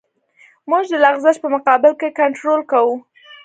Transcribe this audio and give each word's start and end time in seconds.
موږ 0.69 0.83
د 0.89 0.93
لغزش 1.05 1.35
په 1.41 1.47
مقابل 1.55 1.91
کې 1.99 2.15
کنټرول 2.19 2.61
کوو 2.71 2.95